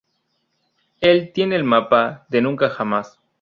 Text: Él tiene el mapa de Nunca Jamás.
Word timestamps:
Él 0.99 1.31
tiene 1.31 1.55
el 1.55 1.63
mapa 1.63 2.25
de 2.29 2.41
Nunca 2.41 2.71
Jamás. 2.71 3.21